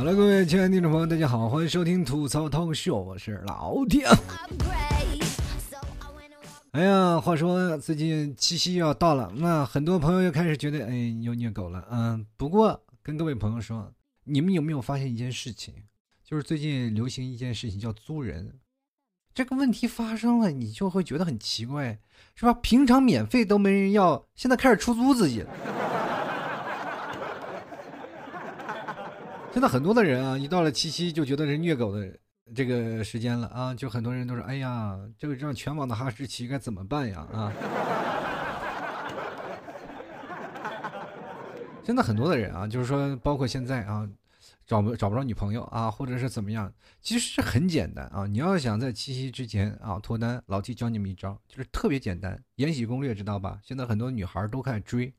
[0.00, 4.06] 好了，各位亲爱的听众朋友，大家好，欢迎收听吐槽脱秀，我是老铁。
[6.70, 11.86] 哎呀，话说最近七夕要到了，那很多朋友又开始觉得，哎，又虐狗了。
[11.90, 13.92] 嗯，不过跟各位朋友说，
[14.24, 15.74] 你们有没有发现一件事情？
[16.24, 18.58] 就是最近流行一件事情叫租人。
[19.34, 21.98] 这个问题发生了，你就会觉得很奇怪，
[22.34, 22.54] 是吧？
[22.62, 25.50] 平常免费都没人要，现在开始出租自己了。
[29.52, 32.16] 现在很多的人啊，一到了七夕就觉得是虐狗的
[32.54, 37.52] 这个时间了啊，就很多人都说：“哎呀，这个让全网的哈士奇该怎么办呀？”啊，
[41.84, 44.08] 现在很多的人啊，就是说，包括现在啊，
[44.66, 48.28] 找不找不着女朋友啊，或者是怎么样，其实很简单啊。
[48.28, 53.58] 你要想在七夕之前啊脱单，老 T 教你们一招，就是特别简单，《延禧攻略》知道吧？
[53.64, 55.12] 现在很多女孩都开始追。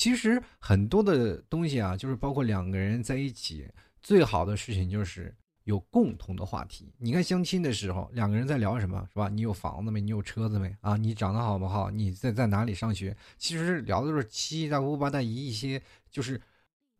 [0.00, 3.68] 其实很多的东西啊，就是包括两个人在一起，
[4.00, 6.90] 最好的事情就是有共同的话题。
[6.96, 9.28] 你看相亲的时候，两个人在聊什么，是吧？
[9.28, 10.00] 你有房子没？
[10.00, 10.74] 你有车子没？
[10.80, 11.90] 啊，你长得好不好？
[11.90, 13.14] 你在在哪里上学？
[13.36, 16.40] 其实聊的都是七大姑八大姨一些，就是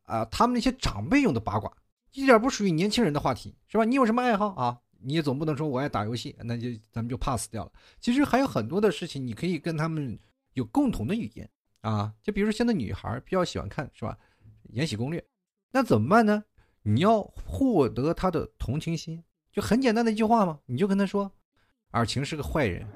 [0.02, 1.72] 啊，他们那些长辈用的八卦，
[2.12, 3.84] 一点不属于年轻人的话题，是吧？
[3.86, 4.78] 你有什么爱好啊？
[5.00, 7.72] 你也总不能说我爱打游戏，那就咱们就 pass 掉了。
[7.98, 10.18] 其实还有很多的事情，你可以跟他们
[10.52, 11.48] 有共同的语言。
[11.80, 14.16] 啊，就比如现在女孩比较喜欢看是吧，
[14.72, 15.18] 《延禧攻略》，
[15.72, 16.44] 那怎么办呢？
[16.82, 21.30] 你要获得她的同情心，就很简单的一句话嘛，你就跟她说，
[21.90, 22.86] 尔晴是个坏人，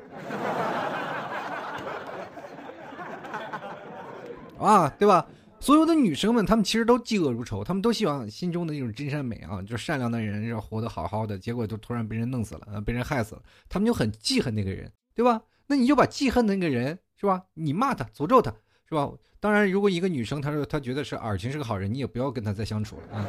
[4.59, 5.27] 啊，对吧？
[5.61, 15.43] 所有的女生们，她们其实都嫉恶如仇，她们都希望心中的那种真善美啊，就善良的人要活得好好的，结果就突然被人弄死了，被人害死了，她们就很记恨那个人，对吧？
[15.67, 17.45] 那你就把记恨那个人是吧？
[17.55, 18.55] 你骂他，诅咒他。
[18.89, 19.11] 是吧？
[19.41, 23.27] 当然，如果一个女生她说她觉得是尔晴是个好人，你也不要跟她再相处了啊。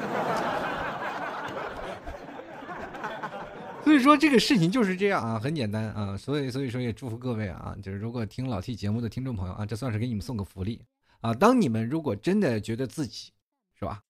[3.83, 6.17] 所以说这个事情就是这样啊，很简单啊。
[6.17, 10.81] 所以所以说也祝福各位啊，就是如果听老 T 节目的听众朋友啊，这算是给你们送个福利
[11.21, 11.33] 啊。
[11.33, 13.31] 当你们如果真的觉得自己
[13.77, 14.01] 是吧，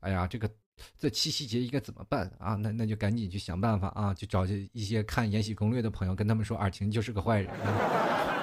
[0.00, 0.48] 哎呀，这个
[0.98, 2.54] 这七夕节应该怎么办啊？
[2.54, 7.50] 那那就赶紧去想办法啊，去找一些看《延禧攻略》的朋友，跟他们说尔晴就是个坏人。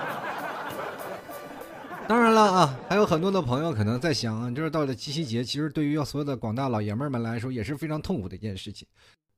[2.07, 8.87] 当然了啊，还有很多的朋友可能在想，就是到了七夕节，其实对于要所有的广大老爷们儿们来说，也是非常痛苦的一件事情。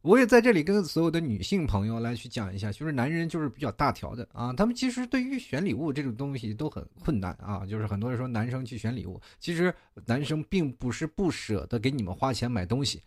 [0.01, 7.65] 我也在这里跟所有的女性朋友来去讲一下，就是男人就是比较大条的啊，他们其实对于选礼物这种东西都很困难啊。
[7.65, 9.73] 就是很多人说男生去选礼物，其实
[10.05, 13.01] 男生并不是不舍得给你们花钱买东西，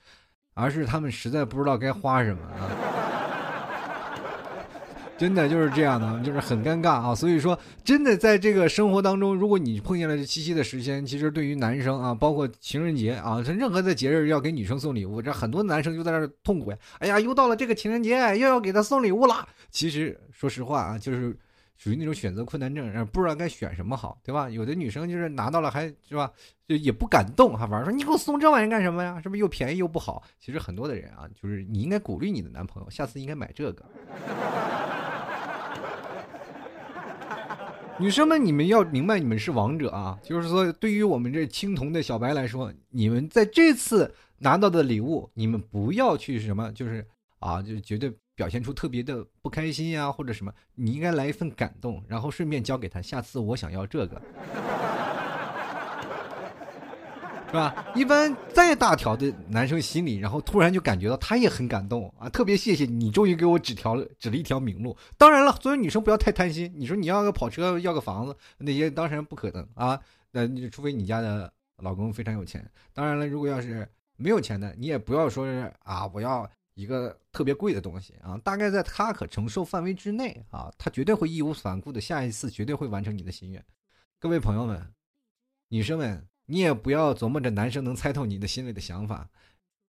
[0.55, 3.28] 而是他们实在不知道该花什么啊。
[5.19, 7.13] 真的就是这样的，就是很尴尬啊！
[7.13, 16.79] 所以说，真的在这个生活当中，如果你碰见了这七夕的时间，其实对于男生啊，包括情人节啊，任何的节日要给女生送礼物，这很多男生就在那痛苦呀！
[17.01, 19.47] 哎呀，又到了这个情人节，又要给他送礼物了。
[19.73, 21.37] 其实说实话啊，就是
[21.77, 24.49] 属于那种选择困难症，不知道该选什么好，对吧？
[24.49, 26.31] 有的女生就是拿到了还是吧，
[26.69, 29.21] 就也不敢动，还，玩说你给我送这玩意干什么呀？
[29.21, 30.23] 是不是又便宜又不好？
[30.39, 33.85] 其实很多的人啊，就是你应该鼓励你的男朋友，下次应该买这个。
[38.01, 40.17] 女生们，你们要明白，你们是王者啊！
[40.23, 47.05] 就是说，对于我们这青铜的小白来说，你们在这次拿到的礼物，你们不要去什么，就是
[47.41, 54.23] 啊，就绝对表现出特别的不开心呀，或者什么，你应该来一份感动，然后顺便交给他，下次我想要这个。
[57.49, 57.93] 是吧？
[57.95, 64.95] 一般再大条的男生心里，然后突然就感觉到他也很感动啊，特别谢谢你，终于给我指条了指了一条明路。
[65.17, 69.99] 当然了，作为女生不要太贪心，你说你要个跑车，要个房子，那些当然不可能啊。
[70.31, 72.71] 那除非你家的老公非常有钱。
[72.93, 73.89] 当然了，如果要是
[74.19, 83.65] 没有钱的，你也不要说是啊，我要一个特别贵的东西啊，大概在他可承受范围之内啊，他绝对会义无反顾的，下一次绝对会完成你的心愿。
[84.21, 84.87] 各位朋友们，
[85.69, 86.23] 女生们。
[86.51, 89.29] 你也不要琢磨着男生能猜透你的心里的想法，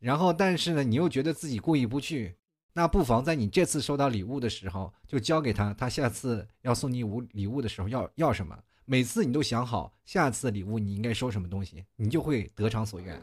[0.00, 2.34] 然后但是呢，你又觉得自己过意不去，
[2.72, 13.16] 那不妨在你这次收到礼物的时候就交给他，他下次要送你礼礼物的时候要要什么，每次你都想好下次礼物你应该收什么东西，你就会得偿所愿。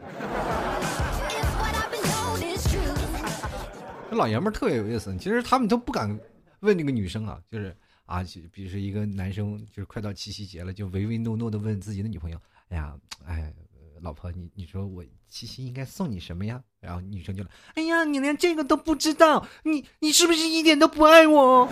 [4.08, 6.18] 这老爷们儿特别有意思，其实他们都不敢
[6.60, 12.40] 问那个女生啊，就是啊，比如说一个男生就是快到七夕节了，就唯唯诺诺的问自己的女朋友。
[12.68, 12.92] 哎呀，
[13.26, 13.52] 哎，
[14.00, 16.60] 老婆，你你说我七夕应该送你什么呀？
[16.80, 21.68] 然后女生就来，哎呀，你连这个都不知道，你你是不是一点都不爱我？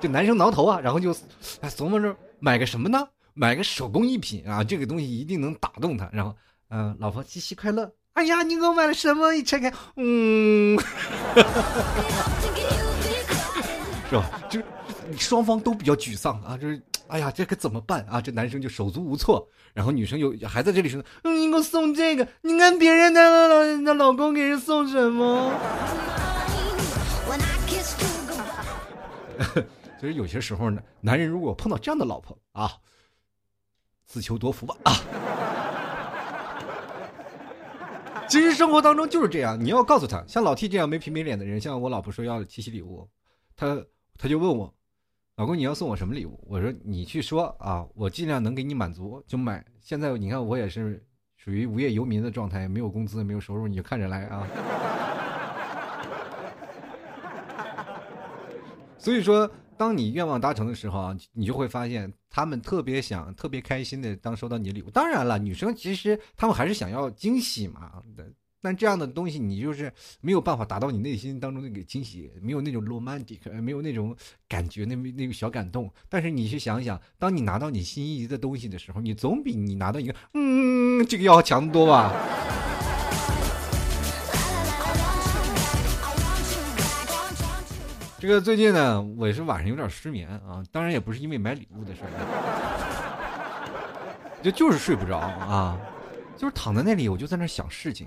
[0.00, 1.12] 这男生挠头啊，然后就
[1.60, 3.06] 哎琢磨着买个什么呢？
[3.34, 6.08] 买个手工艺品啊，这个东西一定能打动他。
[6.12, 6.34] 然后，
[6.68, 7.90] 嗯，老婆七夕快乐。
[8.14, 9.32] 哎呀，你给我买了什么？
[9.34, 10.78] 一拆开，嗯，
[14.08, 14.42] 是吧？
[14.50, 14.66] 就是
[15.16, 18.20] 双方都比较沮丧啊，就是哎呀，这可怎么办啊？
[18.20, 25.52] 这男生就手足无措，然后女生又还在这里说，嗯，你给我送这个，你看别人的老的老公给人送什么？
[30.00, 32.72] 所以有些时候呢，男人如果碰到这样的老婆啊，
[34.06, 34.94] 自求多福吧啊。
[38.28, 43.08] 其实生活当中就是这样，你要告诉他，像老 T 这样没皮没脸的人，像我老婆说要七夕礼物，
[43.56, 43.84] 他
[44.16, 44.72] 他就问我，
[45.36, 46.38] 老公你要送我什么礼物？
[46.46, 49.64] 我说你去说啊，我尽量能给你满足就买。
[49.80, 51.02] 现在你看我也是
[51.36, 54.46] 属于无业游民的状态，没有工资，没有收入，你就看着来啊。
[58.98, 64.90] 所以说，当你愿望达成的时候啊，你就会发现他们特别想、特别开心的当收到你的礼物。
[64.90, 68.02] 当然了，女生其实他们还是想要惊喜嘛。
[68.62, 69.90] 但这样的东西你就是
[70.20, 74.14] 没有办法达到你内心当中那个惊喜，没有那种 romantic，没有那种
[74.46, 75.90] 感觉，那那个小感动。
[76.08, 82.12] 但是你去想想，当你拿到你心仪的东西的时候，你总比你拿到一个嗯这个要强得多吧。
[88.18, 92.10] 这个最近呢，我也是晚上有点失眠啊，当然也不是因为买礼物的事儿，
[94.44, 95.80] 就就是睡不着啊，
[96.36, 98.06] 就是躺在那里，我就在那想事情。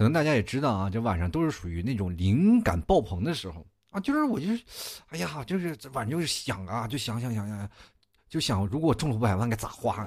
[0.00, 4.62] 可能大家也知道啊，这晚上都是属于那种灵感爆棚的时候啊，就是我就是，
[5.10, 7.68] 哎呀，就是晚上就是想啊，就想想想想，
[8.26, 10.06] 就想如果中了五百万该咋花，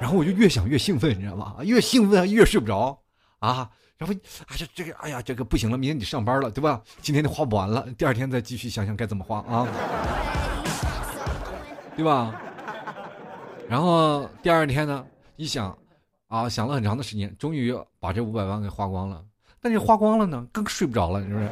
[0.00, 1.58] 然后我就越想越兴奋，你知道吧？
[1.62, 3.00] 越兴奋越睡不着
[3.38, 3.70] 啊。
[3.96, 4.12] 然后
[4.48, 6.82] 啊，这这个，哎呀，这个不行了，明天得上班了，对吧？
[7.00, 9.64] 今天都花不完了，第二天再继续想想该怎么花啊，
[11.94, 12.34] 对吧？
[13.68, 15.06] 然后第二天呢，
[15.36, 15.78] 一想，
[16.30, 19.24] 啊，想了很长的时间，终于把这五百万给花光了。
[19.60, 21.50] 但是花光了呢，更睡不着了，是不是？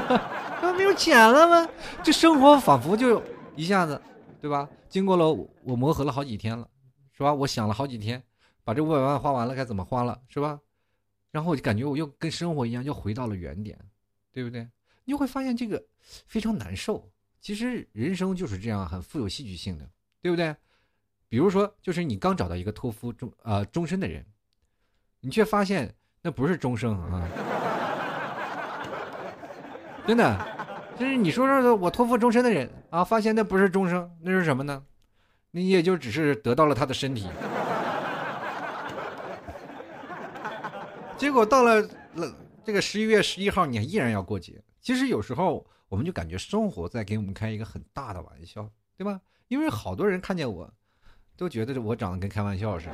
[0.62, 1.70] 那没有钱了吗？
[2.02, 3.22] 这生活仿佛就
[3.54, 4.00] 一下子，
[4.40, 4.66] 对吧？
[4.88, 5.30] 经过了
[5.62, 6.66] 我磨合了好几天了，
[7.12, 7.34] 是吧？
[7.34, 8.22] 我想了好几天，
[8.64, 10.58] 把这五百万花完了，该怎么花了，是吧？
[11.30, 13.78] 然后我就感觉我又跟生活一样，又回到了原点，
[14.32, 14.66] 对不对？
[15.04, 15.84] 你就会发现这个
[16.26, 17.06] 非常难受。
[17.42, 19.86] 其实人生就是这样，很富有戏剧性的，
[20.22, 20.56] 对不对？
[21.28, 24.24] 比如说，就是你刚找到一个托付终呃终身的人，
[25.20, 27.28] 你却发现那不是终生啊！
[30.06, 30.46] 真的，
[30.98, 34.82] 就是你说说我托付终身的人啊，发现那不是终生，那是什么呢？
[35.50, 37.28] 你也就只是得到了他的身体。
[41.18, 41.82] 结果到了
[42.14, 42.34] 了
[42.64, 44.62] 这个十一月十一号，你还依然要过节。
[44.80, 49.20] 其实有时候我们就感觉生活在给我们开一个很大的玩笑，对吧？
[49.48, 50.72] 因为好多人看见我，
[51.38, 52.92] 都觉得我长得跟开玩笑似的。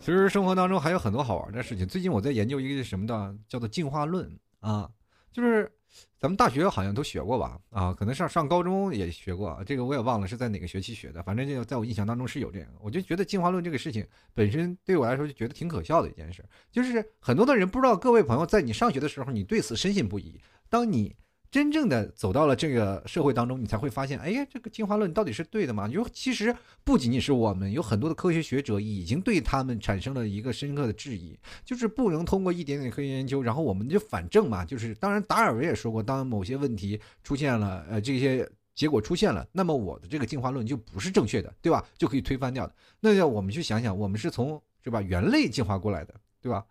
[0.00, 1.86] 其实生活当中还有很多好玩的事情。
[1.86, 4.90] 最近我在研究一个什么的，叫做进化论啊，
[5.32, 5.72] 就是。
[6.18, 7.58] 咱们大学好像都学过吧？
[7.68, 11.22] 啊，可能上上高中也学过，这个我也忘了是在哪个学期学的。
[11.22, 12.66] 反正就在我印象当中是有这个。
[12.80, 20.40] 我就觉得进化论这个事情本身对我来说就觉得挺可笑的一件事，就是很多的人不知道，各位朋友在你上学的时候，你对此深信不疑。
[20.70, 21.14] 当你
[21.52, 25.86] 真正的走到了这个社会当中，你才会发现，哎呀，这个进化论到底是对的吗？
[25.86, 34.64] 就其实不仅仅是我们，有很多的科学学者已经对他们产生了一个深刻的质疑，就是不能通过一点点科学研究，然后我们就反证嘛。
[34.64, 41.84] 就是当然，达尔文也说过，当某些问题出现了，呃，这些结果出现了，那么我的这个进化论就不是正确的，对吧？
[41.98, 42.74] 就可以推翻掉的。
[42.98, 46.64] 那要我们去想想，我们是从是吧猿类进化过来的，对吧？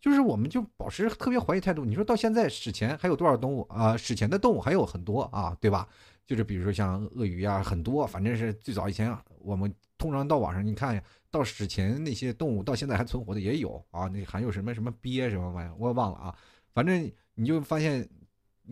[0.00, 1.84] 就是我们就保持特别怀疑态度。
[1.84, 3.96] 你说到现在史前还有多少动物啊？
[3.96, 5.86] 史前的动物还有很多啊，对吧？
[6.26, 14.08] 就是比如说像鳄鱼啊，很多，反正是最早以前我们通常到网上你看到史前那些动物到现在还存活的也有啊。
[14.08, 16.34] 那还有什么什么鳖什么玩意我也忘了啊。
[16.72, 18.08] 反正你就发现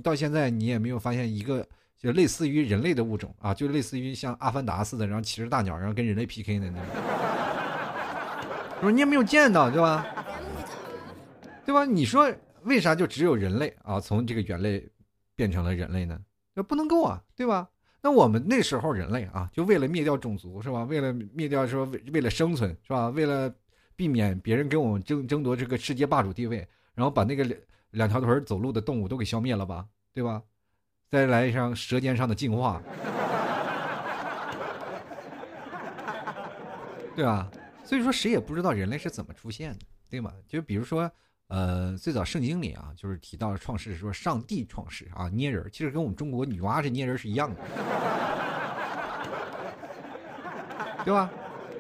[0.02, 1.66] 到现在你也没有发现一个
[1.99, 6.87] 就类似于人类的物种啊，就类似于像阿凡达似的，然后骑着大鸟，然后跟人类 PK 的那种。
[8.80, 10.06] 说你也没有见到，对吧？
[11.68, 11.84] 对吧？
[11.84, 14.00] 你说为啥就只有人类啊？
[14.00, 14.88] 从这个猿类
[15.37, 16.18] 变成了人类呢？
[16.54, 17.68] 那不能够啊，对吧？
[18.00, 20.84] 那我们那时候人类啊，就为了灭掉种族是吧？
[20.84, 23.10] 为了灭掉说为为了生存是吧？
[23.10, 23.54] 为了
[23.94, 27.60] 避免别人跟我们争争夺这个世界霸主地位，然后把那个两
[27.90, 29.84] 两条腿走路的动物都给消灭了吧？
[30.14, 30.42] 对吧？
[31.10, 32.82] 再来一场舌尖上的进化，
[37.14, 37.50] 对吧？
[37.84, 40.32] 所以说谁也不知道人类是怎么出现的，对吗？
[40.48, 41.12] 就比如说。
[41.49, 47.61] 呃，最早圣经里啊，就是提到创世说上帝创世啊，捏人，其实跟我们中国女娲是捏人是一样的。
[51.05, 51.31] 对吧？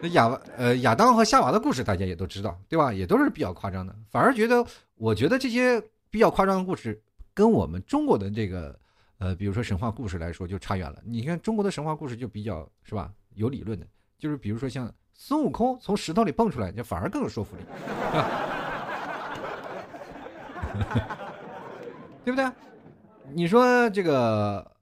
[0.00, 2.92] 那亚呃亚当和夏娃的故事大家也都知道，对吧？
[2.92, 3.94] 也都是比较夸张的。
[4.10, 6.98] 反而觉得，我觉得这些比较夸张的故事，
[7.34, 8.78] 跟我们中国的这个
[9.18, 11.02] 呃，比如说神话故事来说，就差远了。
[11.04, 17.62] 你看中国的神话故事就比较是吧，有理论的，就是比如说像孙悟空从石头里蹦出来，就反而更有说服力，
[22.24, 22.50] 对不对？
[23.34, 24.72] 你说这个。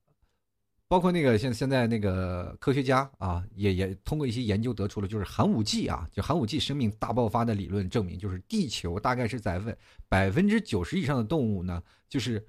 [0.88, 9.76] 包括那个现现在那个科学家啊，也也通过一些研究得出了，就是寒武纪啊，就寒武纪生命大爆发的理论证明，就是地球大概是在分
[10.08, 12.40] 百分之九十以上的动物呢，就是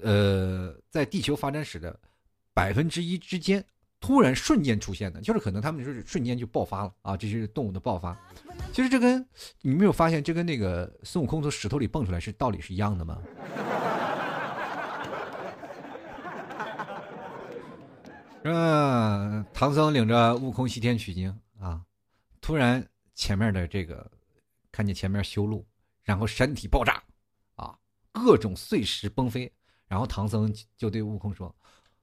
[0.00, 1.94] 呃在地球发展史的
[2.54, 3.62] 百分之一之间
[4.04, 8.14] 突然瞬间出现的，就是可能他们就是瞬间就爆发了啊，这是动物的爆发。
[8.70, 9.26] 其实这跟
[9.62, 13.18] 你没有发现，这跟那个孙悟空从石头里蹦出来是道理是一样的吗？
[18.44, 21.80] 嗯，唐僧领着悟空西天取经啊，
[22.42, 24.10] 突然前面的这个
[24.70, 25.66] 看见前面修路，
[26.02, 27.02] 然后山体爆炸，
[27.54, 27.74] 啊，
[28.12, 29.50] 各种碎石崩飞，
[29.88, 31.56] 然后唐僧就对悟空说：“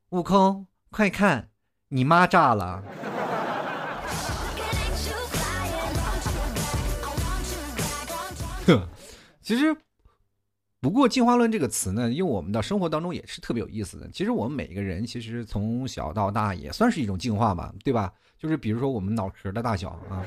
[0.10, 1.51] 悟空，快看，
[1.94, 2.82] 你妈炸了。”
[9.42, 9.76] 其实。
[10.84, 14.10] 不过，进化论这个词呢，用我们的生活当中也是特别有意思的。
[14.12, 18.12] 其实我们每一个人，其实从小到大也算是一种进化吧，对吧？
[18.40, 20.26] 就是比如说我们脑壳的大小啊，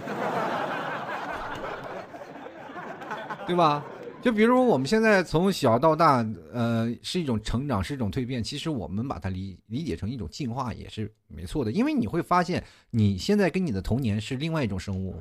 [3.48, 3.82] 对吧？
[4.24, 8.42] 就比如我们现在从小到大，呃，是一种成长，是一种蜕变。
[8.42, 15.14] 其实我们把它理理解成一种进化也是没错的，因为你会发现，你现在跟你的童年是另外一种生物。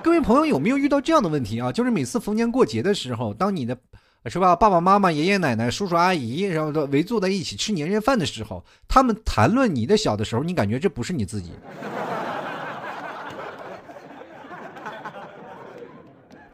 [0.00, 1.72] 各位朋友，有没有遇到这样的问题啊？
[1.72, 3.76] 就是每次逢年过节的时候，当你的，
[4.26, 11.50] 是吧，爸爸妈妈、爷爷奶奶、叔叔阿姨，然后围坐在一起吃年夜饭的时候，他们谈论你的小的时候，你感觉这不是你自己。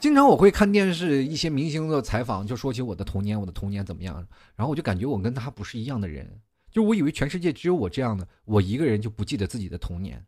[0.02, 4.16] 经常我会看电视，一些明星的采访，就说起我的童年，我的童年怎么样，
[4.56, 6.40] 然后我就感觉我跟他不是一样的人，
[6.72, 10.20] 就我以为全世界只有我这样的，我一个人就不记得自己的童年。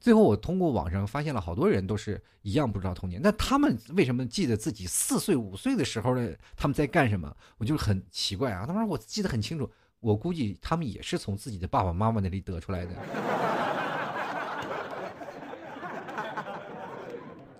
[0.00, 3.22] 最后，我通过网上发现了好多人都是一样不知道童年。
[3.22, 7.32] 那他们为什么记得自己四岁、五岁的时候的他们在干什么？
[7.56, 8.66] 我就很奇怪啊！
[8.66, 9.70] 他说我记得很清楚，
[10.00, 13.59] 我估计他们也是从自己的爸爸妈妈那里得出来的。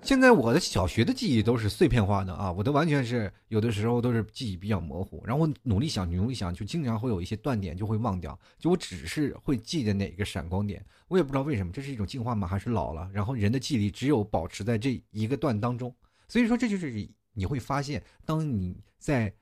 [0.03, 12.49] 现在我的小学的记忆都是碎片化的啊，我都完全是有的时候都是记忆比较模糊，然后努力想努力想，就经常会有一些断点就会忘掉，就我只是会记得哪个闪光点，我也不知道为什么，这是一种进化吗？
[12.49, 13.09] 还是老了？
[13.13, 15.95] 然后人的记忆力只有保持在这一个段当中，
[16.27, 19.33] 所以说这就是你会发现，当你在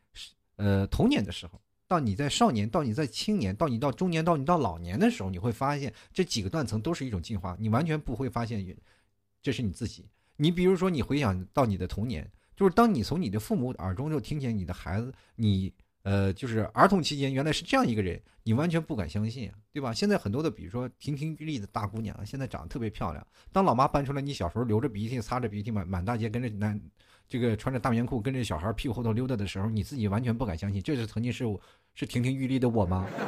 [0.56, 8.76] 呃童年的时候，到你在少年，到你在青年，到你到中年，到你到老年的时候，你会发现这几个断层都是一种进化，你完全不会发现
[9.40, 10.04] 这是你自己。
[10.40, 15.70] 你比如说，你回想到你的童年，就是当你从你的父母耳中就听见你的孩子，你
[16.04, 19.92] 呃，就是儿童期间原来是这样一个人，你完全不敢相信，对吧？
[19.92, 23.26] 现在很多的，比如说亭亭玉立的大姑娘，现在长得特别漂亮。
[23.52, 26.80] 当老妈搬出来，你小时候流着鼻涕、擦着鼻涕满满大街跟着男，
[27.28, 31.44] 这个穿着大棉裤跟着小孩屁股后头溜达的时候，你自己完全不敢相信，这是曾经是
[31.94, 33.04] 是亭亭玉立的我吗？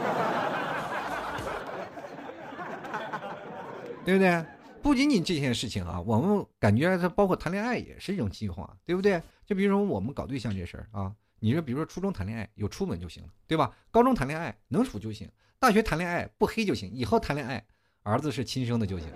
[4.07, 4.45] 对不对？
[4.83, 9.23] 不仅仅这件事情啊，我们感觉它包括谈恋爱也是一种计划，对不对？
[9.47, 13.71] 就比如说我们搞对象这事儿啊，你说比如说初中谈恋爱有初吻就行了，对吧？
[13.91, 17.63] 高中谈恋爱能处就行，大学谈恋爱不黑就行，以后谈恋爱
[18.03, 19.09] 儿子是亲生的就行，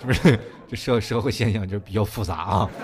[0.00, 0.38] 是 不是？
[0.66, 2.70] 这社社会现象就比较复杂啊。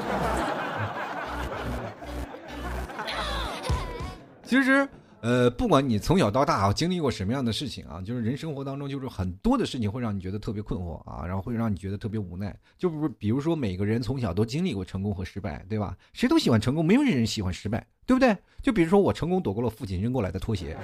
[4.44, 4.88] 其实。
[5.22, 12.56] 呃，不管你从小到大啊经历过什么样的事情啊，就是人生活当中就是很多的事情会让你觉得特别困惑啊，然后会让你觉得特别无奈。
[12.78, 15.94] 就不比如说每个人从小都经历过成功和失败，对吧？
[16.14, 18.34] 谁都喜欢成功，没有人喜欢失败，对不对？
[18.62, 20.74] 就比如说我成功躲过了父亲扔过来的拖鞋，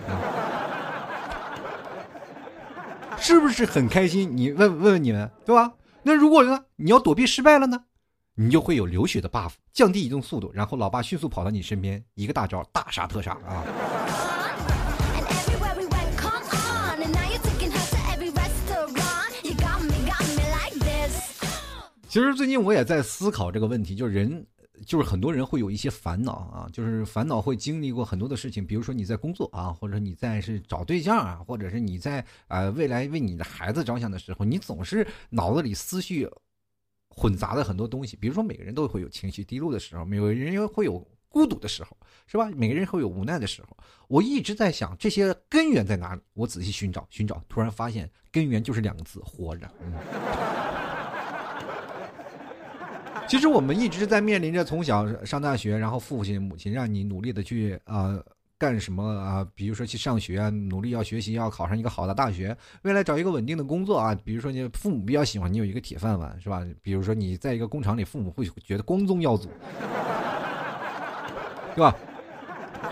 [3.16, 4.36] 是不是很开心？
[4.36, 5.72] 你问问问你们，对吧？
[6.02, 7.84] 那如果呢，你要躲避失败了呢？
[8.38, 13.64] 你就会有流血的 buff，降低移动速度，然后老爸迅速跑到你身边，一个大招大杀特杀啊！
[22.08, 24.46] 其实最近我也在思考这个问题，就是人，
[24.86, 36.28] 就是很多人会有一些烦恼啊，就是烦恼会经历过很多的事情，比如说你在工作啊，或者你在是找对象啊，或者是你在呃未来为你的孩子着想的时候，你总是脑子里思绪
[37.08, 38.16] 混杂的很多东西。
[38.16, 41.06] 比如说每个人都会有情绪低落的时候，每个人会有。
[41.28, 41.94] 孤独的时候，
[42.26, 42.48] 是吧？
[42.56, 43.76] 每个人会有无奈的时候。
[44.08, 49.70] 我一直在想这些根源在哪里，我仔细寻找寻找，突然发现根源就是两个字：活着。
[53.28, 58.18] 其实我们一直在面临着从小上大学，然后父亲母亲让你努力的去啊。
[58.58, 59.46] 干什么啊？
[59.54, 64.18] 比如说去上学啊，努力要学习，要考上一个好的大学，未来找一个稳定的工作啊。
[64.24, 66.64] 比如说你父母比较喜欢你有一个铁饭碗，是吧？
[66.80, 69.50] 比如说你在一个工厂里，父母会觉得光宗耀祖，
[71.76, 71.94] 对吧？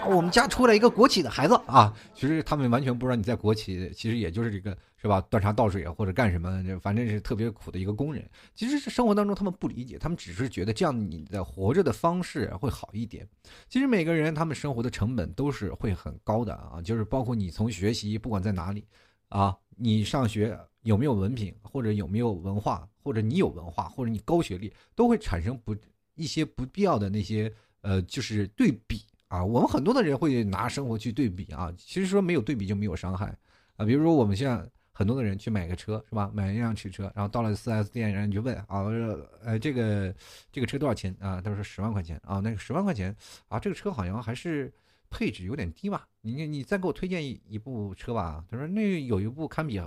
[0.07, 4.77] 我们家出来一个国企的孩子啊，其实他们完全不知道你在国企，其实也就是这个。
[4.97, 5.21] 是吧？
[5.29, 8.27] 端茶倒水啊，或者干什么，反正是特别苦的一个工人。
[8.55, 13.29] 其实是生活当中他们不理解，他们只是觉得这样你的活着的方式会好一点。
[13.69, 18.83] 其实每个人他们生活的成本都是会很高的啊，就是包括你从学习，不管在哪里
[19.29, 25.77] 啊，你上学有没有文凭，或者有没有文化，或者你有文化，或者你高学历，都会产生不
[26.15, 29.45] 一些不必要的那些呃，就是对比啊。
[29.45, 33.37] 我们很多的人会拿生活去对比啊，其实说没有对比就没有伤害
[33.77, 33.85] 啊。
[33.85, 34.69] 比如说我们现在。
[34.97, 36.31] 很多的人去买个车是吧？
[36.33, 40.15] 买一辆汽车，然后到了四 S 店，然后你就问啊，我说呃，这个
[40.53, 41.41] 这个车多少钱啊？
[41.41, 43.13] 他说十万块钱啊，那个十万块钱
[43.49, 44.73] 啊，这个车好像还是
[45.11, 46.07] 配置有点低吧？
[46.21, 48.45] 你你再给我推荐一一部车吧？
[48.49, 49.83] 他说那有一部堪比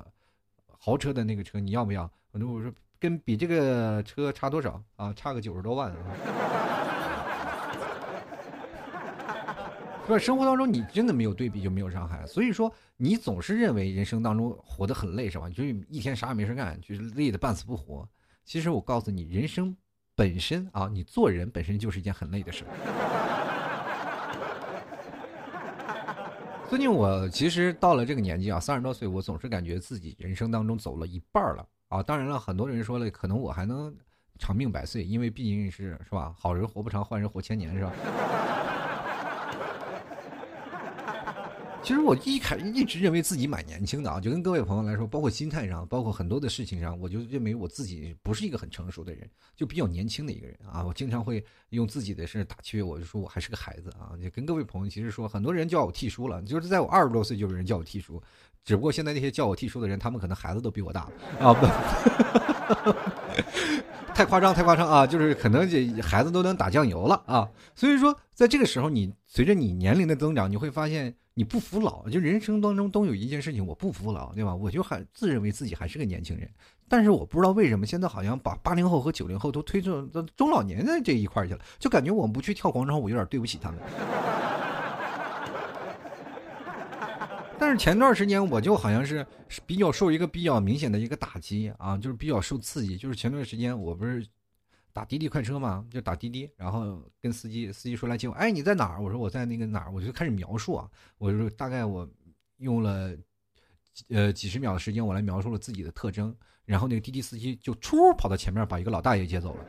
[0.77, 2.12] 豪车的那个车，你要不要？
[2.34, 5.13] 我说我说跟比这个车差多少啊？
[5.13, 5.89] 差个九十多万。
[5.89, 6.67] 啊
[10.10, 10.18] 吧？
[10.18, 15.50] 生活当中你真的没有对比就没有伤害，所以说你总是认为人生当中活得很累是吧？
[15.50, 18.08] 就是一天啥也没事干，就是累得半死不活。
[18.46, 19.76] 其实我告诉你，人生
[20.16, 22.64] 本身啊，你做人本身就是一件很累的事。
[26.70, 32.04] 最近我其实到了这个年纪啊，三十多岁，我总是感觉自己人生当中走了一半了啊。
[32.04, 33.96] 当然了，很多人说了，可能我还能
[34.38, 36.36] 长命百岁，因为毕竟是是吧？
[36.38, 37.93] 好人活不长，坏人活千年是吧？
[41.88, 50.84] 其实我一开一直认为自己蛮年轻的啊，就跟各位朋友来说，包括心态上，包括很多的事情上，我就认为我自己不是一个很成熟的人，就比较年轻的一个人啊。
[50.86, 54.12] 我经常会用自己的事打趣，我就说我还是个孩子啊。
[54.21, 58.21] 就跟各位朋友其实说，很多人叫我替叔了，就是在我二十多岁就有人叫我替叔，
[58.65, 61.65] 只不过现在那些叫我替叔的人，他们可能孩子都比我大啊，不，
[64.13, 65.08] 太夸张，太夸张啊！
[65.08, 67.50] 就是可能这孩子都能打酱油了啊。
[67.78, 71.15] 所以说，在这个时候，你随着你年龄的增长，你会发现。
[71.38, 74.56] 你不服老，就人生当中都有一件事情，我不服老，对吧？
[74.56, 76.50] 我就还自认为自己还是个年轻人，
[76.89, 80.02] 但是我不知道为什么现在好像把八零后和九零后都推到
[80.36, 83.80] 中老年的这一块去了，就感觉我们不去跳广场舞有点对不起他们。
[87.60, 89.23] 但是前段时间我就好像是
[89.67, 94.26] 比较受一个比较明显的一个打击啊，就是比较受刺激，就是前段时间我不是。
[94.98, 98.34] 打滴滴快车嘛，就打滴滴，然后跟司机，司机说来接我。
[98.34, 99.00] 哎，你在哪儿？
[99.00, 100.90] 我说我在那个哪儿，我就开始描述啊。
[101.20, 102.10] 我说大概我
[102.58, 103.16] 用了
[104.10, 106.36] 呃几十秒的时间，我来描述了自己的特征。
[106.66, 109.60] 然后那个滴滴司机就出跑到前面，把一个老大爷接走了。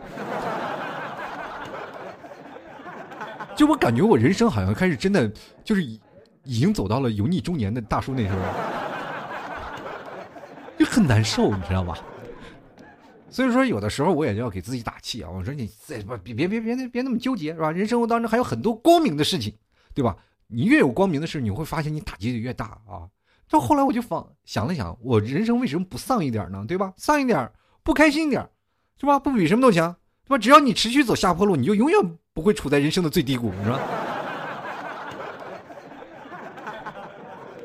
[3.54, 5.30] 就我感觉我人生好像开始真的
[5.62, 6.00] 就是已
[6.44, 8.38] 已经走到了油腻中年的大叔那时候，
[10.78, 11.98] 就很难受，你知道吧？
[13.30, 15.30] 所以说，有的时候我也要给自己打气啊！
[15.30, 17.70] 我说你再不别别别别别那么纠结是吧？
[17.70, 19.54] 人生活当中还有很多光明的事情，
[19.94, 20.16] 对吧？
[20.46, 23.04] 你越有光明的事，你会发现你打击的越大啊！
[23.50, 26.64] 到后来我就放想了想，我人生为什么不丧一点呢？
[26.66, 26.94] 对吧？
[26.96, 28.48] 丧一点，不开心一点，
[28.98, 29.18] 是吧？
[29.18, 30.38] 不比什么都强，对吧？
[30.38, 32.00] 只要你持续走下坡路，你就永远
[32.32, 33.78] 不会处在人生的最低谷，是吧？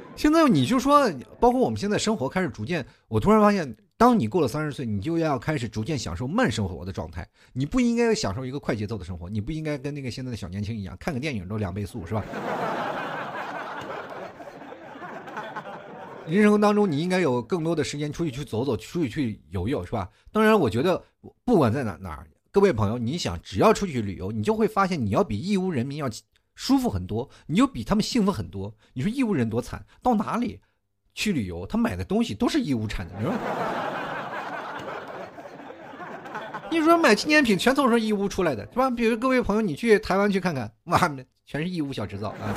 [0.17, 3.73] 现在你就说，包括我们现在生活开始逐渐，我突然发现。
[3.97, 7.27] 当你过了三十岁，你就要开始逐渐享受慢生活的状态。
[7.53, 12.25] 你不应该享受一个快节奏的生活，你不应该跟那个现在的小年轻一样，看个电影都两倍速，是吧？
[16.27, 20.09] 人生当中，你应该有更多的时间出去去走走，出去去游游，是吧？
[20.31, 21.01] 当然，我觉得
[21.45, 26.09] 不管在哪哪，各位朋友，你想只要出去旅游，你就会发现你要比义乌人民要
[26.55, 28.73] 舒服很多，你就比他们幸福很多。
[28.93, 30.59] 你说义乌人多惨，到哪里
[31.13, 33.33] 去旅游，他买的东西都是义乌产的，是吧？
[36.71, 38.89] 你说买纪念品全从是义乌出来的，是吧？
[38.89, 40.97] 比如各位朋友，你去台湾去看看，哇，
[41.45, 42.53] 全是义乌小制造啊。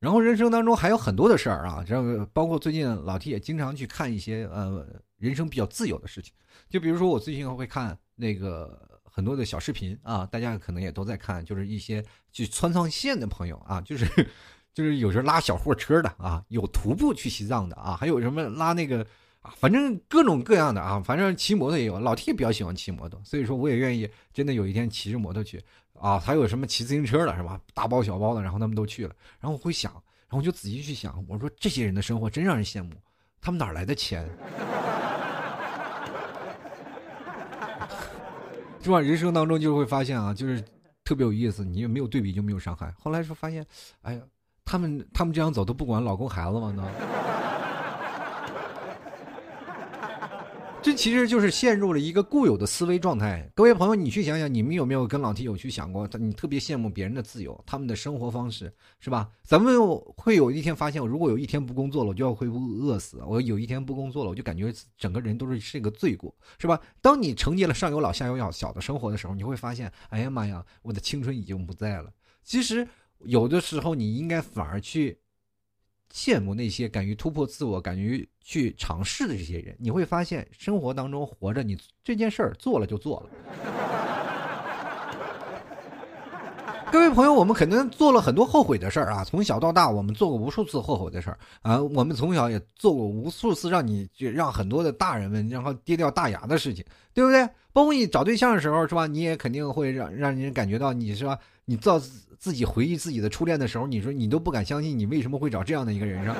[0.00, 4.86] 然后人生当中还有很多的事儿啊，这包括最近老 T 也经常去看一些呃
[5.18, 6.34] 人生比较自由的事情，
[6.68, 14.04] 就比如说我最近会看那个很多的小视频啊，大家可能也都在看，就是一些去川藏线的朋友啊，就是。
[14.74, 19.06] 就是有时候拉小货车的啊，有徒步去西藏的啊，还有什么拉那个
[19.40, 26.18] 啊，反正各种各样的啊，反正骑摩托也有，老 T 也比较喜欢骑摩托，所以说我也愿意真的有一天骑着摩托去啊。
[26.18, 27.60] 还有什么骑自行车的，是吧？
[27.72, 32.90] 大包小包的，然后他们都去了，然后我会想，然后我就仔细去想，我说这些人的生活真让人羡慕，
[33.40, 34.28] 他们哪来的钱？
[38.84, 39.00] 是吧？
[39.00, 40.62] 人生当中就会发现啊，就是
[41.02, 42.92] 特别有意思，你也没有对比就没有伤害。
[42.98, 43.64] 后来说发现，
[44.02, 44.20] 哎呀，
[44.64, 46.70] 他们他们这样走都不管老公孩子吗？
[46.70, 46.86] 呢？
[50.84, 53.50] 这其实就是陷入了一个固有的思维状态。
[53.54, 56.06] 各位朋友，你去想想，你们有没有跟老 T 有去想过？
[56.20, 58.70] 你特别羡慕别人的自由，他们的生活方式，
[59.00, 59.30] 是吧？
[59.44, 59.74] 咱们
[60.14, 63.22] 会有一天发现，如果有一天不工作了，我就要会饿死。
[63.26, 66.78] 我有一天不工作了，我就感觉整个人都是是一个罪过，是吧？
[67.00, 72.12] 当你承接了上有老下有小小的生活的时候，你会发现，哎呀妈呀，我的青春已经不在了。
[72.42, 72.86] 其实
[73.20, 75.18] 有的时候，你应该反而去。
[76.14, 83.30] 羡慕那些敢于突破自我、敢于去尝试的这些人，你会发现生活当中活着，你这件事儿做了就做了。
[86.92, 89.24] 各位朋友，我们肯定做了很多后悔的事儿啊！
[89.24, 91.82] 从小到大，我们做过无数次后悔的事儿啊！
[91.82, 97.44] 我们从小也做过无数次让你就让很多的大人们然后跌掉大牙的事情，对不对？
[97.72, 99.08] 包括你找对象的时候，是吧？
[99.08, 101.36] 你也肯定会让让人感觉到你是吧？
[101.64, 102.00] 你造
[102.44, 106.36] 自己回忆自己的初恋的时候，你说你都不敢相信，你为什么会找这样的一个人上？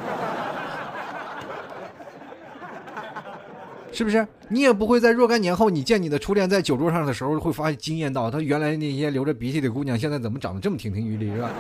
[3.91, 4.29] 是不是？
[4.51, 11.51] 你也不会在若干年后，你见你的初恋在酒桌上的时候，会发现惊艳到他原来那些流着鼻涕的姑娘，现在怎么长得这么亭亭玉立，是吧？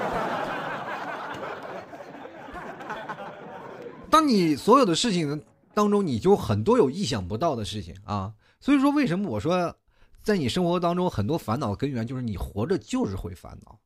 [4.11, 8.30] 当你所有的事情当中，你就很多有意想不到的事情啊。
[8.61, 9.74] 所以说，为什么我说，
[10.22, 13.78] 在你生活当中很多烦恼根源就是你活着就是会烦恼，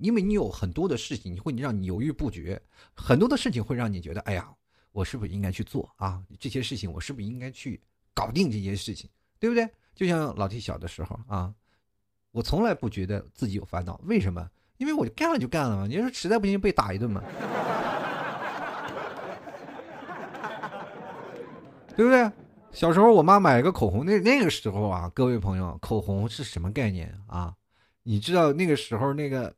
[0.00, 2.60] 因为你有很多的事情，你会让你犹豫不决，
[2.94, 4.52] 很多的事情会让你觉得，哎呀。
[4.92, 6.20] 我是不是应该去做啊？
[6.40, 7.80] 这些事情我是不是应该去
[8.12, 9.08] 搞定这些事情，
[9.38, 9.64] 对不对？
[9.94, 11.54] 就像老 T 小的时候啊，
[12.32, 14.50] 我从来不觉得自己有烦恼，为什么？
[14.78, 15.86] 因为我干了就干了嘛。
[15.86, 17.22] 你说实在不行被打一顿嘛，
[21.94, 22.28] 对不对？
[22.72, 27.54] 小时候我妈买了个口红，那那个时候啊，各位朋友，口红是什么概念啊？
[28.02, 29.54] 你知道那个时候那个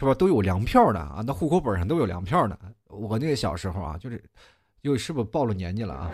[0.00, 0.12] 是吧？
[0.14, 2.58] 都有粮票的啊，那户口本上都有粮票的。
[2.88, 4.20] 我那个小时候啊，就是。
[4.82, 6.10] 又是不是暴露年纪了啊？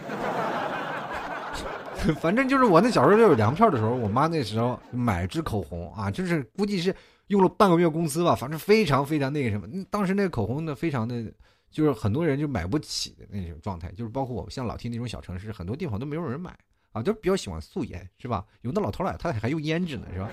[2.18, 6.92] 反正就是我那小时候就有粮票的时候，我妈那时候买支口红啊，就是估计是
[7.28, 9.68] 用了半个月工资吧，反正非常非常那个什么。
[9.88, 11.32] 当时那个口红呢，非常的，
[11.70, 16.52] 就是很多人就买不起的那种状态，就是包括我像老 T 那种小城市，很多地方都没有人买
[16.90, 18.44] 啊，都比较喜欢素颜，是吧？
[18.62, 20.28] 有的老头儿他还用胭脂呢，是吧？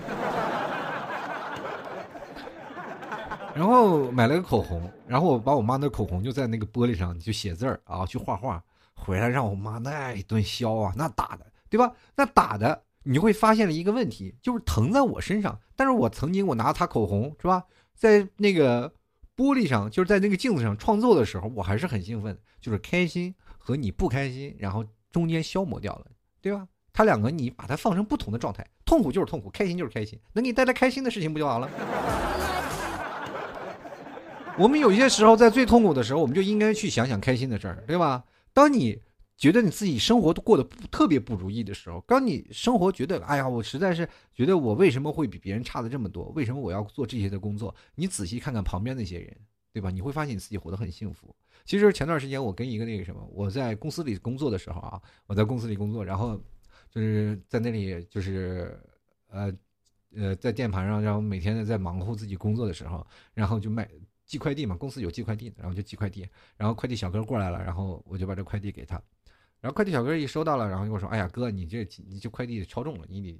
[3.54, 8.62] 然后买了个口红，然后我把我妈那口红就在那个玻璃上就写字儿啊，去画画，
[8.94, 11.92] 回来让我妈那一顿削啊，那打的，对吧？
[12.16, 15.58] 那打的，你会发现了一个问题，就是疼在我身上。
[15.76, 17.64] 但是我曾经我拿擦口红是吧，
[17.94, 18.92] 在那个
[19.36, 26.06] 玻璃上，就是在那个镜子上创作的时候，我还是很兴奋，就是开心和你不开心，然后中间消磨掉了，
[26.40, 26.66] 对吧？
[26.92, 31.68] 它两个你把它放成不同的状态，痛苦就是痛苦，开心就是开心，能给你带来开心的事情不就完了？
[34.56, 38.24] 我们有些时候在最痛苦的时候，我们就应该去想想开心的事儿，对吧？
[38.52, 39.02] 当你
[39.36, 40.62] 觉得你自己生活都过得
[40.92, 46.26] 特别不如意的时候，当你生活觉得哎呀，我实在是觉得我为什么会比别人差的这么多？
[46.36, 47.74] 为什么我要做这些的工作？
[47.96, 49.36] 你仔细看看旁边那些人，
[49.72, 49.90] 对吧？
[49.90, 51.34] 你会发现你自己活得很幸福。
[51.64, 56.40] 其实前段时间我跟一个那个什么，我在公司里工作的时候啊，我在公司里工作，然后
[56.88, 58.78] 就是在那里就是
[59.30, 59.52] 呃
[60.14, 63.90] 呃在键盘上，然后每天在忙活自己工作的时候，然后就卖。
[64.26, 69.00] 寄快递嘛，公司有寄快递的，然后就寄快递，然后快递小哥过来了，然后我就把这快递给他，
[69.60, 73.38] 然后快递小哥一收到了，然后跟我说：“哎呀，哥，你这你这快递超重了，你得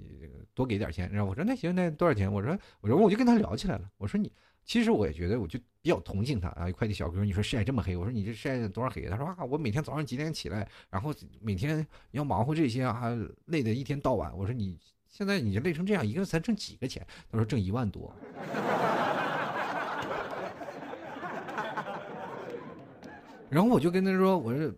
[0.53, 3.89] 多给点钱。”然后我说：“那行，那多少钱？”我说：“我说我就跟他聊起来了。
[3.97, 4.31] 我说你
[4.63, 6.71] 其实我也觉得，我就比较同情他啊。
[6.71, 9.07] 快递小哥，你说晒这么黑，我说你这晒多少黑？
[9.07, 14.35] 他说啊，我每天早上几点起来，然后每天要忙活这些啊，累得一天到晚。
[14.35, 17.05] 我说你现在你累成这样，一个月才挣几个钱？
[17.31, 18.11] 他说挣一万多。”
[23.49, 24.71] 然后我就跟他说：“我说，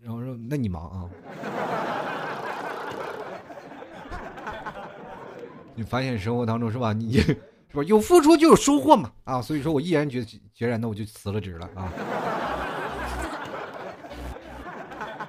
[0.00, 1.10] 然后说那你忙啊。
[5.76, 6.92] 你发现生活当中是吧？
[6.92, 7.34] 你 是
[7.72, 7.82] 吧？
[7.84, 9.42] 有付出就有收获嘛啊！
[9.42, 11.92] 所以说我毅然决决然的我就辞了职了啊。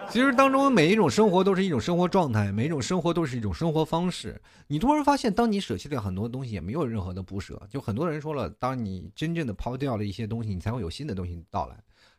[0.09, 4.41] 其实当中每一种生活都是一种生活状态，每一种生活都是一种生活方式。
[4.67, 7.61] 你突然发现，当你舍弃掉很多东西，也没有任何的不舍。
[7.69, 11.75] 就很多人说了，当你真正的抛掉了一些东西，你才会有新的东西到来。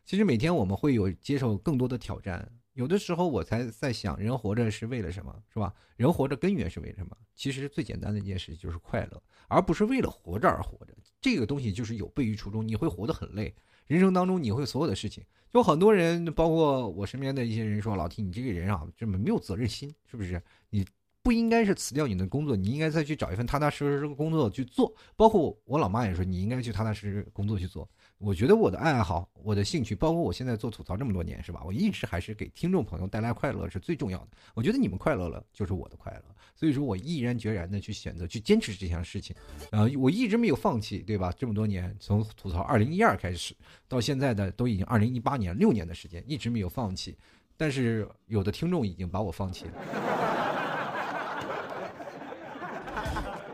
[0.07, 5.73] 其实每天我们会有接受更多的挑战，有的时候我才在想，人活着是为了什么，是吧？
[5.97, 7.13] 人活着根源是为什么？
[7.35, 10.93] 其实最简单的一件事就是快乐，而不是为了活着而活着。
[11.19, 13.53] 这个东西就是有悖于初衷，你会活得很累。
[13.85, 20.41] 人生当中你会所有的事情，就很多人，包括我身边的一些人说：“老提你这个人啊，这么没有责任心，是不是？
[20.69, 20.85] 你。”
[21.23, 24.95] 不应该是辞掉你的工作，你应该再去找一份踏踏实实的工作去做。
[25.17, 27.89] 包括我老妈也说，你应该去踏踏实实工作去做。
[28.19, 31.61] 我觉得我的爱好、我的兴趣，包括我现在做吐槽这么多年，是吧？
[31.63, 34.27] 我一直还是给听众朋友带来快乐是最重要的。
[34.55, 36.23] 我觉得你们快乐了，就是我的快乐。
[36.55, 39.35] 所以说我毅然决然的去选择去坚持这项事情，
[39.69, 41.31] 呃，我一直没有放弃，对吧？
[41.37, 43.55] 这么多年，从吐槽二零一二开始
[43.87, 47.15] 到现在的都已经二零一八年六年的时间，一直没有放弃。
[47.55, 50.16] 但是有的听众已经把我放弃了。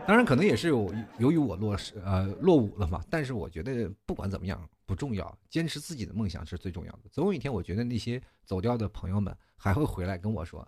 [0.05, 3.01] 当然，可能也是有由于我落实呃落伍了嘛。
[3.09, 6.99] 但是我觉得不管怎么样不重要，坚持自己的梦想是最重要的。
[7.11, 10.67] 总有一天，我觉得那些走掉的朋友们还会回来跟我说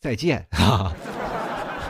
[0.00, 0.92] 再见啊，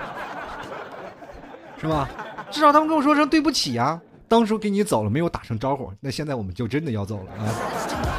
[1.78, 2.08] 是吧？
[2.50, 4.00] 至少他们跟我说声对不起呀。
[4.28, 8.11] 当初给你走了没有打声招呼，那现在我们就真的要走了啊。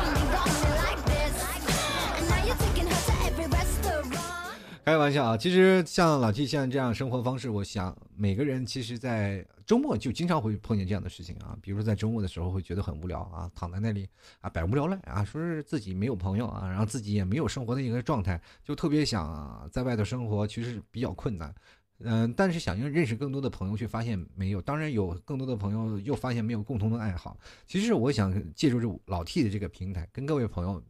[4.86, 5.38] 开玩笑啊！
[5.38, 11.58] 其实像老 T 现在这样生活方式，我想每个人其实，在周末就经常会碰见这样的事情啊。
[11.62, 14.06] 比如说在周末的时候会觉得很无聊啊，躺在那里
[14.41, 21.56] 啊，百无聊赖啊，说是自己没有朋友啊，然后自己也没有生活的一个状态，就特别想在外头生活，其实比较困难。
[22.00, 24.62] 嗯，但是想要认识更多的朋友，却发现没有。
[24.62, 27.38] 当然有更多的朋友，又发现没有共同的爱好。
[27.65, 30.84] 其实我想借助这老 T 的这个平台，跟各位朋友。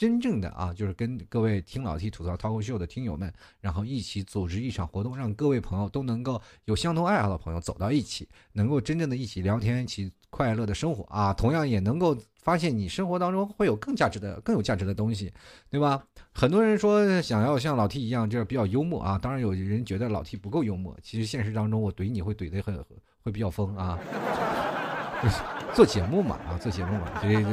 [0.00, 11.34] 真正的啊，就是跟各位听老 T 吐槽脱口秀的听友们，然后一起组织一场活动，让各位朋友都能够有相同爱好的朋友走到一起，能够真正的一起聊天，一起快乐的生活啊。
[11.34, 15.30] 同样也能够发现你生活当中会有更价值的、更有价值的东西，
[15.68, 16.02] 对吧？
[16.32, 19.18] 很多人说想要像老 T 一样，就是比较幽默啊。
[19.18, 22.74] 当然有人觉得老 T 不够幽默，其实现实当中我怼你会怼得很，
[23.22, 23.98] 会比较疯啊。
[25.76, 27.44] 做节目嘛，啊，做节目嘛，所以。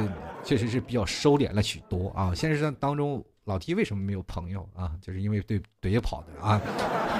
[0.48, 2.34] 确实是比较收敛了许多啊！
[2.34, 4.96] 现实当中，老 T 为什么没有朋友啊？
[4.98, 6.58] 就是因为对怼跑的啊。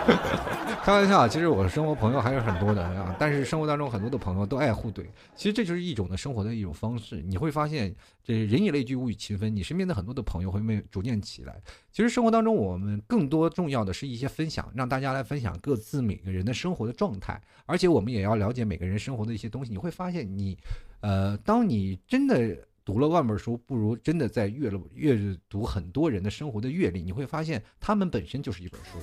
[0.83, 3.15] 开玩笑，其实我生活朋友还是很多的啊。
[3.19, 5.05] 但是生活当中很多的朋友都爱互怼，
[5.37, 7.21] 其实这就是一种的生活的一种方式。
[7.21, 9.55] 你会发现，这人以类聚，物以群分。
[9.55, 11.61] 你身边的很多的朋友会没逐渐起来。
[11.93, 17.39] 其实生活当中，我们更多重要的是一些分享，让大家来分享各自每个人的生活的状态。
[17.67, 19.71] 而且我们也要了解每个人生活的一些东西。
[19.71, 20.57] 你会发现，你，
[21.03, 22.57] 呃，当你真的。
[22.89, 28.99] 读了万本书，不如真的在阅了阅读很多人的生活的阅历，你会发现他们本身就是一本书。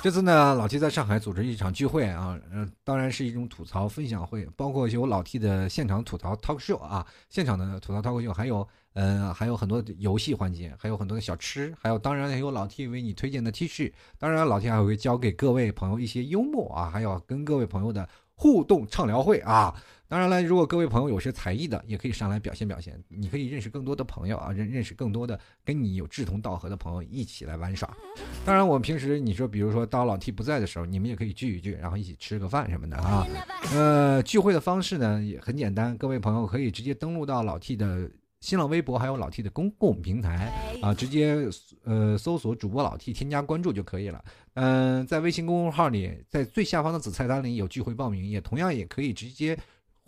[0.00, 14.70] 这次呢，老 T 在上海组织一场聚会啊，呃，当然是一种吐槽分享会，包括有老 T 的现场吐槽 talk show 啊，现场的吐槽 talk show，还有嗯，还有很多游戏环节，还有很多的小吃，还有当然还有老 T 为你推荐的 T 恤，当然老 T
[14.70, 19.74] 还会教给各位朋友一些幽默啊，还有跟各位朋友的互动畅聊会啊。
[20.08, 22.98] 当然了，如果各位朋友有些才艺的，也可以上来表现表现。
[23.08, 27.94] 你可以认识更多的朋友啊，认认识更多的跟你有志同道合的朋友一起来玩耍。
[28.42, 33.26] 当然，我们平时你说，比如说当老 T 不在的时候，你们也可以聚一聚，然后一起吃个饭什么的啊。
[33.74, 41.36] 呃，聚会的方式呢也很简单，各位朋友可以直接登录到老 T 的新浪微博，还有老 T 的公共平台啊，直接
[41.84, 44.24] 呃搜索主播老 T，添加关注就可以了。
[44.54, 49.58] 嗯，在微信公众号里，在最下方的子菜单里有聚会报名，也同样也可以直接。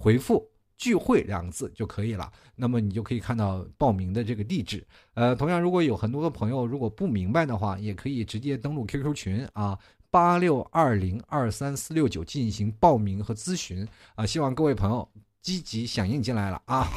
[0.00, 4.82] 回复“聚会”两个字就可以了，那么你就可以看到报名的这个地址。
[5.12, 9.78] 呃，同样，如果有很多的朋友如果不明白的话，也可以直接登录 QQ 群啊，
[10.10, 14.24] 八六二零二三四六九进行报名和咨询啊。
[14.24, 15.06] 希望各位朋友
[15.42, 16.88] 积极响应进来了啊。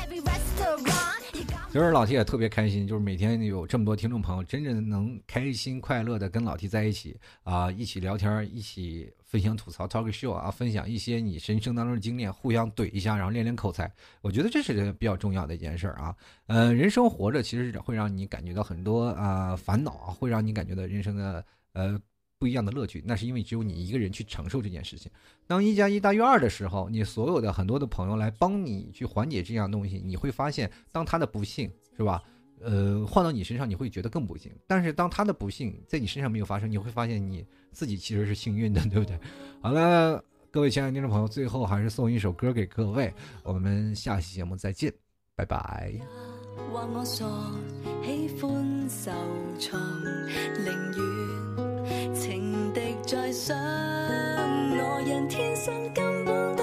[1.74, 13.92] 其实老 T 也特别开心，就是每天有这么多听众朋友，真正能开心快乐的跟老 T 在一起啊，一起聊天，一起分享吐槽 talk show 啊，分享一些你人生当中的经验，互相怼一下，然后练练口才。
[14.22, 16.16] 我觉得这是比较重要的一件事儿啊。
[16.46, 22.00] 呃，人生活着其实会让你感觉到很多啊烦恼啊，会让你感觉到人生的呃。
[22.44, 25.10] 不一样的乐趣，那是因为只有你一个人去承受这件事情。
[25.48, 32.22] 当一加一大于二的时候，你所有的很多的朋友来帮你去缓解这样东西，你会发现，当他的不幸是吧？
[32.60, 34.52] 呃，换到你身上，你会觉得更不幸。
[34.68, 39.18] 但是当他的不幸在你身上没有发生，你会发现你自己其实是幸运的，对不对？
[39.64, 44.94] 好了，各位亲爱的听众朋友，最后还是送一首歌给各位，我们下期节目再见，
[45.34, 45.94] 拜拜。
[53.06, 56.63] 在想我，人天生根本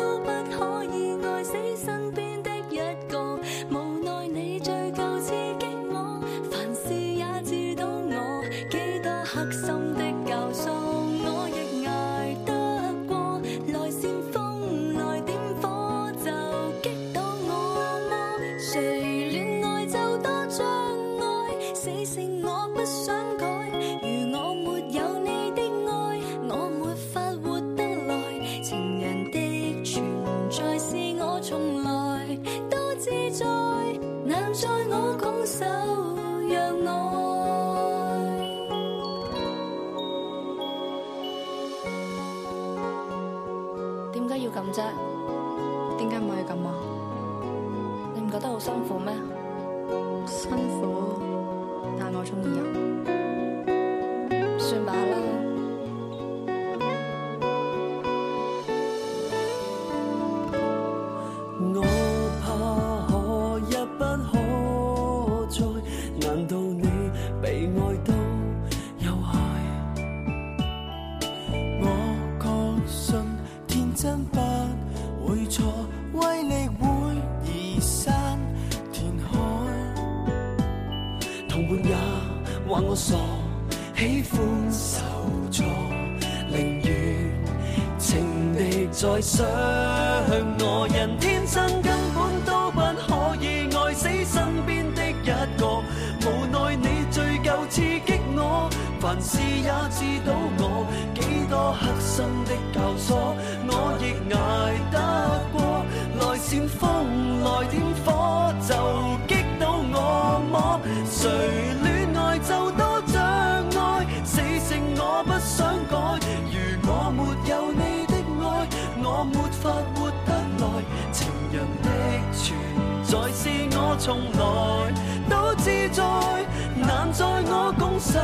[126.76, 128.18] 难在我拱手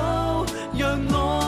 [0.76, 1.45] 让我